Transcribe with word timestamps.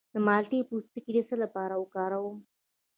د 0.13 0.15
مالټې 0.25 0.59
پوستکی 0.69 1.11
د 1.15 1.19
څه 1.27 1.35
لپاره 1.43 1.73
وکاروم؟ 1.77 2.37